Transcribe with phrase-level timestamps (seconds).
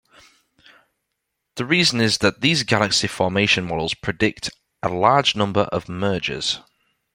[1.57, 4.49] The reason is that these galaxy formation models predict
[4.81, 6.59] a large number of mergers.